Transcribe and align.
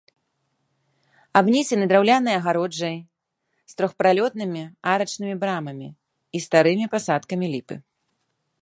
Абнесены 1.41 1.85
драўлянай 1.91 2.35
агароджай 2.37 2.97
з 3.75 3.77
трохпралётнымі 3.83 4.63
арачнымі 4.95 5.35
брамамі 5.45 5.89
і 5.95 6.37
старымі 6.49 6.85
пасадкамі 6.97 7.45
ліпы. 7.55 7.75